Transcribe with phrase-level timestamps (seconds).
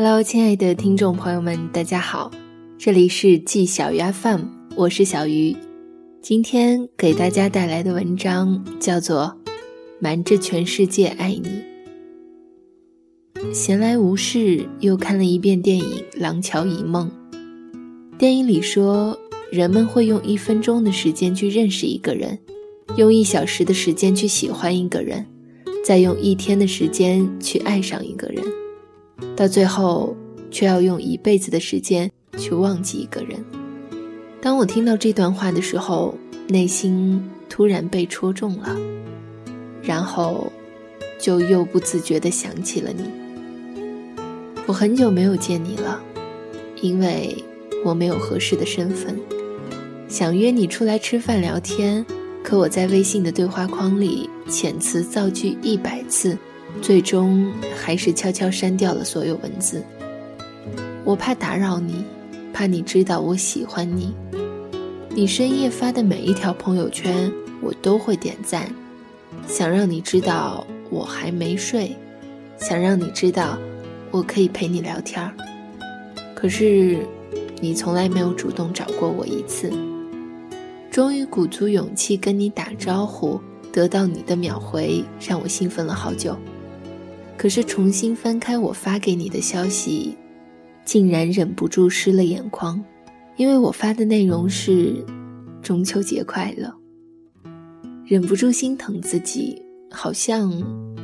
[0.00, 2.30] Hello，亲爱的听众朋友们，大家好，
[2.78, 4.42] 这里是季小鱼 FM，
[4.76, 5.56] 我是小鱼。
[6.22, 9.34] 今天给大家带来的文章叫做
[9.98, 11.50] 《瞒着全世界爱你》。
[13.52, 15.84] 闲来无事，又看了一遍电影
[16.14, 17.10] 《廊桥遗梦》。
[18.16, 19.18] 电影里说，
[19.50, 22.38] 人们会用一分钟的时间去认识一个人，
[22.96, 25.26] 用一小时的时间去喜欢一个人，
[25.84, 28.44] 再用一天的时间去爱上一个人，
[29.38, 30.16] 到最后
[30.50, 33.38] 却要用一辈子的时间去忘记一个人。
[34.42, 36.12] 当我听到这段话的时候，
[36.48, 38.76] 内心突然被戳中了，
[39.80, 40.52] 然后
[41.20, 43.04] 就又不自觉地想起了你。
[44.66, 46.02] 我很久没有见你了，
[46.82, 47.32] 因为
[47.84, 49.16] 我没有合适的身份，
[50.08, 52.04] 想约你出来吃饭聊天，
[52.42, 56.36] 可我在微信的对话框里遣词造句一百次，
[56.80, 59.82] 最终还是悄悄删掉了所有文字。
[61.04, 62.04] 我怕打扰你。
[62.50, 64.12] 怕你知道我喜欢你，
[65.10, 68.68] 你深夜发的每一条朋友圈我都会点赞，
[69.46, 71.94] 想让你知道我还没睡，
[72.56, 73.56] 想让你知道
[74.10, 75.32] 我可以陪你聊天儿。
[76.34, 76.98] 可是
[77.60, 79.70] 你从来没有主动找过我一次。
[80.90, 86.36] 终于鼓足勇气跟你打招呼，得到你的秒回，让我兴奋了好久。
[87.38, 90.14] 可是重新翻开我发给你的消息。
[90.84, 92.82] 竟然忍不住湿了眼眶，
[93.36, 95.04] 因为我发的内容是
[95.62, 96.74] “中秋节快乐”，
[98.06, 100.50] 忍不住心疼自己，好像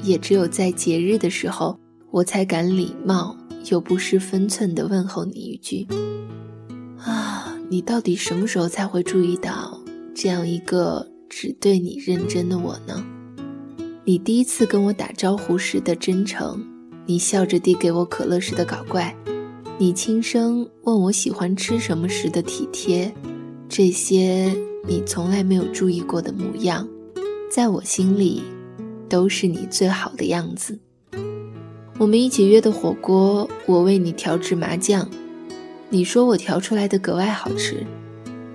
[0.03, 1.79] 也只有在节日的时候，
[2.11, 3.37] 我才敢礼貌
[3.71, 5.87] 又不失分寸地问候你一句
[6.97, 9.79] ：“啊，你到底什么时候才会注意到
[10.15, 13.05] 这样一个只对你认真的我呢？”
[14.07, 16.63] 你第一次跟我打招呼时的真诚，
[17.07, 19.17] 你笑着递给我可乐时的搞怪。
[19.79, 23.11] 你轻声问我喜欢吃什么时的体贴，
[23.67, 24.55] 这些
[24.87, 26.87] 你从来没有注意过的模样，
[27.51, 28.43] 在我心里
[29.09, 30.79] 都是你最好的样子。
[31.97, 35.09] 我们一起约的火锅，我为你调制麻酱，
[35.89, 37.83] 你说我调出来的格外好吃。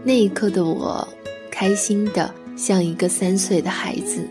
[0.03, 1.07] 那一刻的我，
[1.49, 4.29] 开心的像一个三岁的孩子。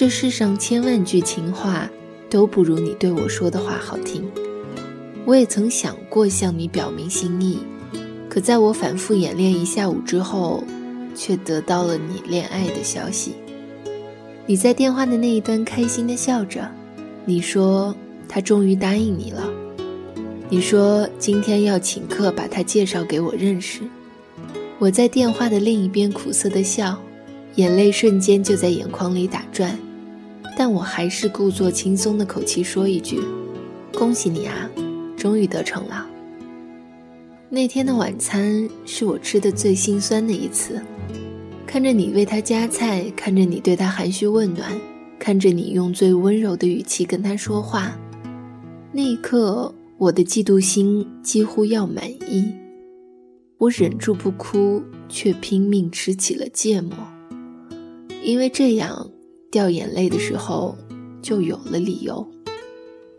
[0.00, 1.86] 这世上千万句情话，
[2.30, 4.26] 都不如你对我说的话好听。
[5.26, 7.58] 我也曾想过向你表明心意，
[8.26, 10.64] 可在我反复演练一下午之后，
[11.14, 13.34] 却得到了你恋爱的消息。
[14.46, 16.66] 你在电话的那一端开心的笑着，
[17.26, 17.94] 你说
[18.26, 19.50] 他终于答应你了，
[20.48, 23.82] 你说今天要请客把他介绍给我认识。
[24.78, 26.98] 我在电话的另一边苦涩的笑，
[27.56, 29.78] 眼泪瞬间就在眼眶里打转，
[30.60, 33.18] 但我还是故作轻松的口气说一句
[33.96, 34.70] ：“恭喜你啊！”
[35.16, 36.06] 终于得逞了。
[37.48, 40.78] 那天的晚餐是我吃的最心酸的一次，
[41.66, 44.78] 看着你为他夹菜，看着你对他含蓄问暖，
[45.18, 47.98] 看着你用最温柔的语气跟他说话，
[48.92, 52.52] 那一刻我的嫉妒心几乎要满意。
[53.56, 56.92] 我忍住不哭，却拼命吃起了芥末，
[58.22, 59.10] 因为这样
[59.50, 60.76] 掉眼泪的时候
[61.22, 62.26] 就有了理由。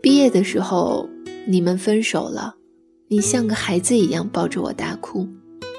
[0.00, 1.08] 毕业的时候。
[1.44, 2.54] 你们分手了，
[3.08, 5.26] 你像个孩子一样抱着我大哭。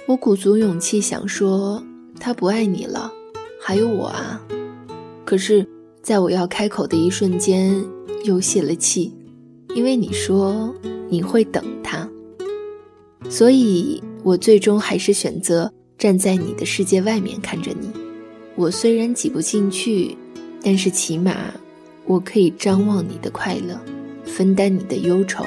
[0.05, 1.81] 我鼓足勇气想说
[2.19, 3.09] 他不爱你了，
[3.61, 4.45] 还有我啊。
[5.23, 5.65] 可是，
[6.01, 7.81] 在我要开口的一瞬间，
[8.25, 9.13] 又泄了气，
[9.73, 10.75] 因为你说
[11.07, 12.09] 你会等他。
[13.29, 17.89] 所以我最终还是选择站在你的世界外面看着你。
[18.57, 20.17] 我虽然挤不进去，
[20.63, 21.53] 但是起码
[22.05, 23.79] 我可以张望你的快乐。
[24.25, 25.43] 分担你的忧愁，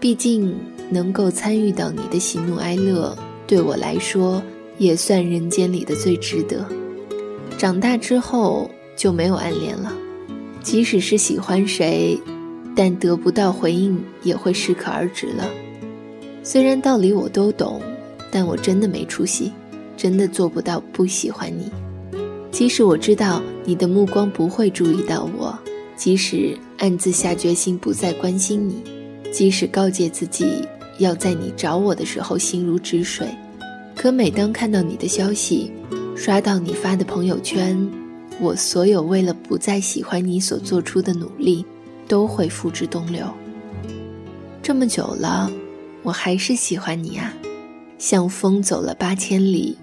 [0.00, 0.52] 毕竟
[0.88, 4.42] 能够参与到你的喜怒哀乐，对我来说
[4.78, 6.66] 也算人间里的最值得。
[7.58, 9.92] 长大之后就没有暗恋了，
[10.62, 12.18] 即使是喜欢谁，
[12.74, 15.48] 但得不到回应也会适可而止了。
[16.42, 17.80] 虽然道理我都懂，
[18.32, 19.52] 但我真的没出息，
[19.94, 21.70] 真的做不到不喜欢你。
[22.50, 25.58] 即使我知道你的目光不会注意到我。
[25.96, 28.82] 即使暗自下决心不再关心你，
[29.30, 30.66] 即使告诫自己
[30.98, 33.28] 要在你找我的时候心如止水，
[33.94, 35.70] 可每当看到你的消息，
[36.16, 37.86] 刷到你发的朋友圈，
[38.40, 41.66] 我所有为了不再喜欢你所做出的努力，
[42.08, 43.26] 都会付之东流。
[44.62, 45.52] 这么久了，
[46.02, 47.34] 我还是喜欢你啊，
[47.98, 49.76] 像风走了八千里，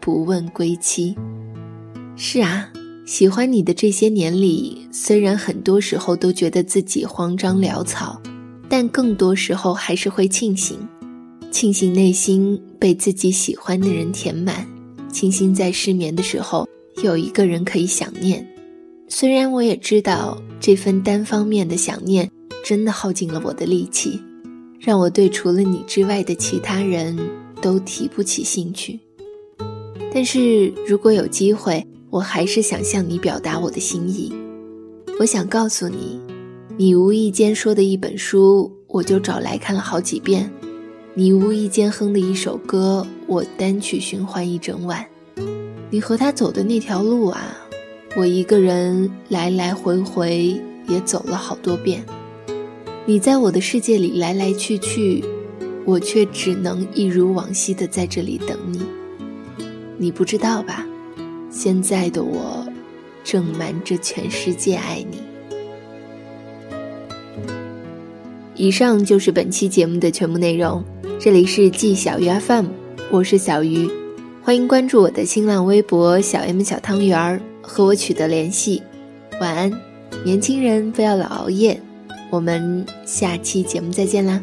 [0.00, 1.14] 不问归期。
[2.16, 2.70] 是啊。
[3.10, 8.22] 喜欢你的这些年里，虽然很多时候都觉得自己慌张潦草，
[8.68, 10.78] 但更多时候还是会庆幸，
[11.50, 14.64] 庆幸内心被自己喜欢的人填满，
[15.12, 16.68] 庆幸在失眠的时候
[17.02, 18.48] 有一个人可以想念。
[19.08, 22.30] 虽然我也知道这份单方面的想念
[22.64, 24.20] 真的耗尽了我的力气，
[24.78, 27.18] 让我对除了你之外的其他人
[27.60, 29.00] 都提不起兴趣。
[30.14, 34.32] 但是如果有机会，我还是想向你表达我的心意。
[35.20, 36.20] 我想告诉你，
[36.76, 40.50] 你无意间说的一本书，我就找来看了好几遍；
[41.14, 45.06] 你无意间哼的一首歌，我单曲循环一整晚。
[45.88, 47.56] 你和他走的那条路啊，
[48.16, 52.04] 我一个人来来回回也走了好多遍。
[53.06, 55.24] 你在我的世界里来来去去，
[55.84, 58.80] 我却只能一如往昔的在这里等你。
[59.96, 60.86] 你不知道吧？
[61.50, 62.64] 现在的我，
[63.24, 65.18] 正瞒着全世界爱你。
[68.54, 70.82] 以上就是本期节目的全部内容。
[71.18, 72.66] 这里是季小鱼 FM，
[73.10, 73.90] 我是小鱼，
[74.42, 78.80] 欢迎关注我的新浪微博“小 M 小汤圆儿”，和我取得联系。
[79.40, 79.72] 晚安，
[80.24, 81.80] 年轻人不要老熬夜。
[82.30, 84.40] 我们下期节目再见啦！